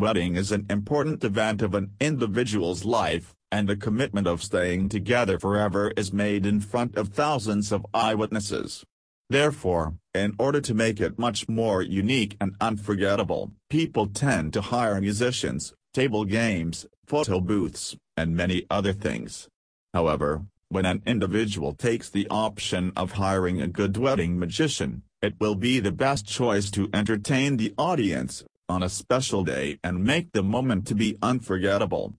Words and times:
wedding 0.00 0.34
is 0.36 0.50
an 0.50 0.66
important 0.70 1.22
event 1.22 1.62
of 1.62 1.74
an 1.74 1.92
individual's 2.00 2.84
life, 2.84 3.34
and 3.52 3.68
the 3.68 3.76
commitment 3.76 4.26
of 4.26 4.42
staying 4.42 4.88
together 4.88 5.38
forever 5.38 5.92
is 5.96 6.12
made 6.12 6.46
in 6.46 6.60
front 6.60 6.96
of 6.96 7.08
thousands 7.08 7.70
of 7.70 7.86
eyewitnesses. 7.92 8.82
Therefore, 9.28 9.94
in 10.14 10.34
order 10.38 10.60
to 10.62 10.74
make 10.74 11.00
it 11.00 11.18
much 11.18 11.48
more 11.48 11.82
unique 11.82 12.36
and 12.40 12.56
unforgettable, 12.60 13.52
people 13.68 14.06
tend 14.06 14.52
to 14.54 14.60
hire 14.60 15.00
musicians, 15.00 15.72
table 15.94 16.24
games, 16.24 16.86
photo 17.06 17.40
booths, 17.40 17.96
and 18.16 18.34
many 18.34 18.66
other 18.70 18.92
things. 18.92 19.48
However, 19.94 20.46
when 20.68 20.86
an 20.86 21.02
individual 21.06 21.74
takes 21.74 22.08
the 22.08 22.26
option 22.30 22.92
of 22.96 23.12
hiring 23.12 23.60
a 23.60 23.68
good 23.68 23.96
wedding 23.96 24.38
magician, 24.38 25.02
it 25.20 25.34
will 25.38 25.54
be 25.54 25.80
the 25.80 25.92
best 25.92 26.26
choice 26.26 26.70
to 26.70 26.88
entertain 26.94 27.56
the 27.56 27.74
audience, 27.76 28.44
on 28.70 28.82
a 28.82 28.88
special 28.88 29.44
day 29.44 29.78
and 29.82 30.04
make 30.04 30.32
the 30.32 30.42
moment 30.42 30.86
to 30.86 30.94
be 30.94 31.18
unforgettable. 31.20 32.14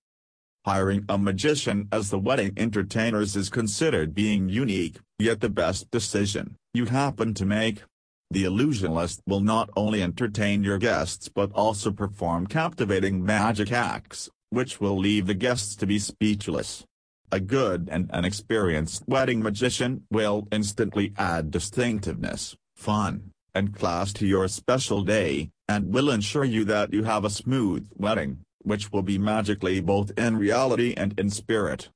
Hiring 0.65 1.05
a 1.09 1.17
magician 1.17 1.87
as 1.91 2.11
the 2.11 2.19
wedding 2.19 2.53
entertainers 2.57 3.35
is 3.35 3.49
considered 3.49 4.13
being 4.13 4.49
unique, 4.49 4.97
yet 5.17 5.39
the 5.39 5.49
best 5.49 5.89
decision 5.89 6.55
you 6.73 6.85
happen 6.85 7.33
to 7.33 7.45
make. 7.45 7.81
The 8.29 8.43
illusionist 8.43 9.21
will 9.25 9.39
not 9.39 9.69
only 9.75 10.03
entertain 10.03 10.63
your 10.63 10.77
guests 10.77 11.29
but 11.29 11.51
also 11.53 11.91
perform 11.91 12.47
captivating 12.47 13.25
magic 13.25 13.71
acts, 13.71 14.29
which 14.51 14.79
will 14.79 14.97
leave 14.97 15.27
the 15.27 15.33
guests 15.33 15.75
to 15.77 15.87
be 15.87 15.99
speechless. 15.99 16.83
A 17.31 17.39
good 17.39 17.89
and 17.91 18.09
an 18.13 18.25
experienced 18.25 19.03
wedding 19.07 19.41
magician 19.41 20.03
will 20.11 20.47
instantly 20.51 21.13
add 21.17 21.49
distinctiveness, 21.49 22.55
fun, 22.75 23.31
and 23.53 23.75
class 23.75 24.13
to 24.13 24.25
your 24.25 24.47
special 24.47 25.03
day, 25.03 25.49
and 25.67 25.93
will 25.93 26.09
ensure 26.09 26.43
you 26.43 26.63
that 26.65 26.93
you 26.93 27.03
have 27.03 27.25
a 27.25 27.29
smooth 27.29 27.87
wedding, 27.95 28.39
which 28.63 28.91
will 28.91 29.01
be 29.01 29.17
magically 29.17 29.79
both 29.79 30.11
in 30.17 30.37
reality 30.37 30.93
and 30.95 31.17
in 31.19 31.29
spirit. 31.29 31.89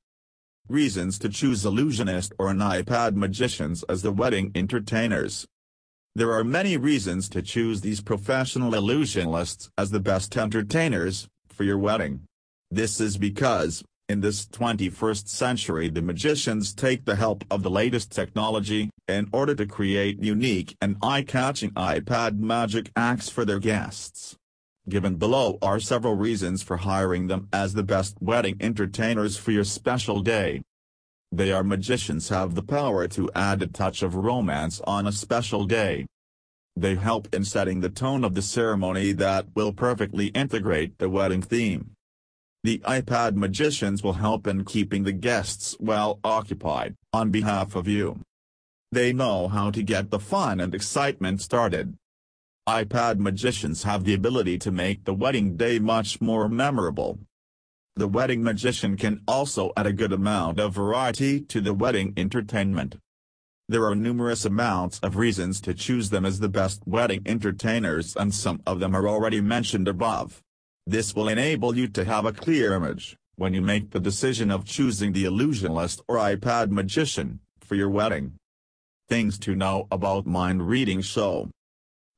Reasons 0.68 1.18
to 1.20 1.28
choose 1.28 1.64
illusionist 1.64 2.32
or 2.38 2.48
an 2.48 2.58
iPad 2.58 3.14
magicians 3.14 3.84
as 3.84 4.02
the 4.02 4.12
wedding 4.12 4.50
entertainers. 4.54 5.46
There 6.14 6.32
are 6.32 6.42
many 6.42 6.76
reasons 6.76 7.28
to 7.28 7.42
choose 7.42 7.82
these 7.82 8.00
professional 8.00 8.72
illusionists 8.72 9.68
as 9.76 9.90
the 9.90 10.00
best 10.00 10.36
entertainers, 10.36 11.28
for 11.48 11.64
your 11.64 11.78
wedding. 11.78 12.22
This 12.70 13.00
is 13.00 13.16
because, 13.16 13.84
in 14.08 14.20
this 14.20 14.46
21st 14.46 15.28
century 15.28 15.88
the 15.88 16.02
magicians 16.02 16.72
take 16.72 17.04
the 17.04 17.16
help 17.16 17.44
of 17.50 17.62
the 17.62 17.70
latest 17.70 18.12
technology, 18.12 18.90
in 19.08 19.28
order 19.32 19.54
to 19.54 19.66
create 19.66 20.22
unique 20.22 20.76
and 20.80 20.96
eye-catching 21.02 21.70
iPad 21.70 22.38
magic 22.38 22.90
acts 22.96 23.28
for 23.28 23.44
their 23.44 23.58
guests. 23.58 24.36
Given 24.88 25.16
below 25.16 25.58
are 25.62 25.80
several 25.80 26.14
reasons 26.14 26.62
for 26.62 26.76
hiring 26.76 27.26
them 27.26 27.48
as 27.52 27.74
the 27.74 27.82
best 27.82 28.16
wedding 28.20 28.56
entertainers 28.60 29.36
for 29.36 29.50
your 29.50 29.64
special 29.64 30.20
day. 30.20 30.62
They 31.32 31.50
are 31.50 31.64
magicians 31.64 32.28
have 32.28 32.54
the 32.54 32.62
power 32.62 33.08
to 33.08 33.30
add 33.34 33.62
a 33.62 33.66
touch 33.66 34.02
of 34.02 34.14
romance 34.14 34.80
on 34.86 35.06
a 35.06 35.12
special 35.12 35.64
day. 35.64 36.06
They 36.76 36.94
help 36.94 37.34
in 37.34 37.44
setting 37.44 37.80
the 37.80 37.88
tone 37.88 38.22
of 38.22 38.34
the 38.34 38.42
ceremony 38.42 39.12
that 39.12 39.46
will 39.56 39.72
perfectly 39.72 40.26
integrate 40.28 40.98
the 40.98 41.08
wedding 41.08 41.42
theme. 41.42 41.95
The 42.66 42.78
iPad 42.78 43.36
magicians 43.36 44.02
will 44.02 44.14
help 44.14 44.48
in 44.48 44.64
keeping 44.64 45.04
the 45.04 45.12
guests 45.12 45.76
well 45.78 46.18
occupied, 46.24 46.96
on 47.12 47.30
behalf 47.30 47.76
of 47.76 47.86
you. 47.86 48.18
They 48.90 49.12
know 49.12 49.46
how 49.46 49.70
to 49.70 49.84
get 49.84 50.10
the 50.10 50.18
fun 50.18 50.58
and 50.58 50.74
excitement 50.74 51.40
started. 51.40 51.94
iPad 52.68 53.20
magicians 53.20 53.84
have 53.84 54.02
the 54.02 54.14
ability 54.14 54.58
to 54.58 54.72
make 54.72 55.04
the 55.04 55.14
wedding 55.14 55.56
day 55.56 55.78
much 55.78 56.20
more 56.20 56.48
memorable. 56.48 57.20
The 57.94 58.08
wedding 58.08 58.42
magician 58.42 58.96
can 58.96 59.20
also 59.28 59.70
add 59.76 59.86
a 59.86 59.92
good 59.92 60.12
amount 60.12 60.58
of 60.58 60.74
variety 60.74 61.38
to 61.42 61.60
the 61.60 61.72
wedding 61.72 62.14
entertainment. 62.16 62.96
There 63.68 63.86
are 63.86 63.94
numerous 63.94 64.44
amounts 64.44 64.98
of 65.04 65.14
reasons 65.14 65.60
to 65.60 65.72
choose 65.72 66.10
them 66.10 66.26
as 66.26 66.40
the 66.40 66.48
best 66.48 66.82
wedding 66.84 67.22
entertainers 67.26 68.16
and 68.16 68.34
some 68.34 68.60
of 68.66 68.80
them 68.80 68.96
are 68.96 69.06
already 69.06 69.40
mentioned 69.40 69.86
above. 69.86 70.42
This 70.88 71.16
will 71.16 71.28
enable 71.28 71.76
you 71.76 71.88
to 71.88 72.04
have 72.04 72.26
a 72.26 72.32
clear 72.32 72.72
image, 72.72 73.16
when 73.34 73.52
you 73.52 73.60
make 73.60 73.90
the 73.90 73.98
decision 73.98 74.52
of 74.52 74.64
choosing 74.64 75.12
the 75.12 75.24
illusionist 75.24 76.00
or 76.06 76.16
iPad 76.16 76.70
magician, 76.70 77.40
for 77.60 77.74
your 77.74 77.90
wedding. 77.90 78.34
Things 79.08 79.36
to 79.40 79.56
know 79.56 79.88
about 79.90 80.26
Mind 80.26 80.68
Reading 80.68 81.00
Show 81.00 81.50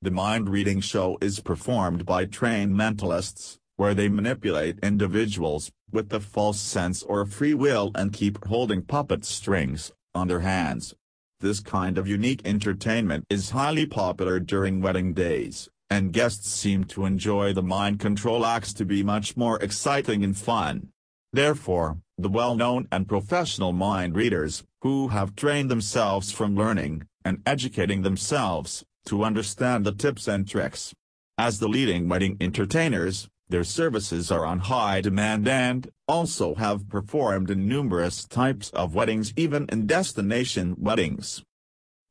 The 0.02 0.10
Mind 0.10 0.50
Reading 0.50 0.82
Show 0.82 1.16
is 1.22 1.40
performed 1.40 2.04
by 2.04 2.26
trained 2.26 2.76
mentalists, 2.76 3.56
where 3.76 3.94
they 3.94 4.10
manipulate 4.10 4.78
individuals, 4.82 5.70
with 5.90 6.10
the 6.10 6.20
false 6.20 6.60
sense 6.60 7.02
or 7.02 7.24
free 7.24 7.54
will 7.54 7.90
and 7.94 8.12
keep 8.12 8.44
holding 8.44 8.82
puppet 8.82 9.24
strings, 9.24 9.92
on 10.14 10.28
their 10.28 10.40
hands. 10.40 10.94
This 11.40 11.60
kind 11.60 11.96
of 11.96 12.06
unique 12.06 12.42
entertainment 12.44 13.24
is 13.30 13.50
highly 13.50 13.86
popular 13.86 14.38
during 14.38 14.82
wedding 14.82 15.14
days 15.14 15.70
and 15.90 16.12
guests 16.12 16.50
seem 16.50 16.84
to 16.84 17.04
enjoy 17.04 17.52
the 17.52 17.62
mind 17.62 17.98
control 17.98 18.44
acts 18.44 18.72
to 18.74 18.84
be 18.84 19.02
much 19.02 19.36
more 19.36 19.58
exciting 19.62 20.22
and 20.22 20.36
fun. 20.36 20.88
Therefore, 21.32 21.98
the 22.16 22.28
well-known 22.28 22.88
and 22.90 23.08
professional 23.08 23.72
mind 23.72 24.16
readers, 24.16 24.64
who 24.82 25.08
have 25.08 25.36
trained 25.36 25.70
themselves 25.70 26.32
from 26.32 26.56
learning, 26.56 27.06
and 27.24 27.42
educating 27.46 28.02
themselves, 28.02 28.84
to 29.06 29.24
understand 29.24 29.84
the 29.84 29.92
tips 29.92 30.28
and 30.28 30.48
tricks. 30.48 30.94
As 31.36 31.58
the 31.58 31.68
leading 31.68 32.08
wedding 32.08 32.36
entertainers, 32.40 33.28
their 33.48 33.64
services 33.64 34.30
are 34.30 34.44
on 34.44 34.58
high 34.58 35.00
demand 35.00 35.48
and, 35.48 35.90
also 36.06 36.54
have 36.56 36.88
performed 36.88 37.50
in 37.50 37.68
numerous 37.68 38.24
types 38.24 38.70
of 38.70 38.94
weddings 38.94 39.32
even 39.36 39.66
in 39.70 39.86
destination 39.86 40.74
weddings. 40.78 41.42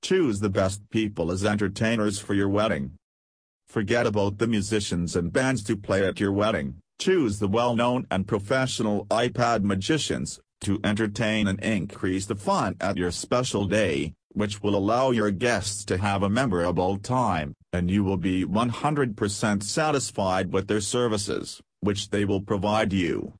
Choose 0.03 0.39
the 0.39 0.49
best 0.49 0.89
people 0.89 1.31
as 1.31 1.45
entertainers 1.45 2.19
for 2.19 2.33
your 2.33 2.49
wedding. 2.49 2.96
Forget 3.67 4.07
about 4.07 4.37
the 4.37 4.47
musicians 4.47 5.15
and 5.17 5.33
bands 5.33 5.61
to 5.65 5.75
play 5.75 6.07
at 6.07 6.21
your 6.21 6.31
wedding, 6.31 6.75
choose 6.99 7.39
the 7.39 7.49
well-known 7.49 8.07
and 8.09 8.25
professional 8.25 9.05
iPad 9.07 9.63
magicians, 9.63 10.39
to 10.61 10.79
entertain 10.85 11.47
and 11.47 11.59
increase 11.59 12.25
the 12.25 12.35
fun 12.35 12.75
at 12.79 12.95
your 12.95 13.11
special 13.11 13.65
day, 13.65 14.13
which 14.29 14.63
will 14.63 14.75
allow 14.75 15.11
your 15.11 15.31
guests 15.31 15.83
to 15.83 15.97
have 15.97 16.23
a 16.23 16.29
memorable 16.29 16.97
time, 16.97 17.53
and 17.73 17.91
you 17.91 18.05
will 18.05 18.17
be 18.17 18.45
100% 18.45 19.63
satisfied 19.63 20.53
with 20.53 20.67
their 20.67 20.81
services, 20.81 21.61
which 21.81 22.09
they 22.09 22.23
will 22.23 22.41
provide 22.41 22.93
you. 22.93 23.33